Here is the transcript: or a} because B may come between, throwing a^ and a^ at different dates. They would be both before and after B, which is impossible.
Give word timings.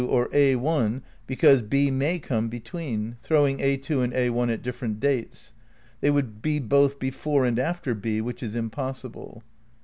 or 0.07 0.29
a} 0.33 0.55
because 1.27 1.61
B 1.61 1.91
may 1.91 2.17
come 2.17 2.49
between, 2.49 3.17
throwing 3.21 3.59
a^ 3.59 4.03
and 4.03 4.11
a^ 4.13 4.51
at 4.51 4.63
different 4.63 4.99
dates. 4.99 5.53
They 5.99 6.09
would 6.09 6.41
be 6.41 6.57
both 6.57 6.97
before 6.97 7.45
and 7.45 7.59
after 7.59 7.93
B, 7.93 8.19
which 8.19 8.41
is 8.41 8.55
impossible. 8.55 9.43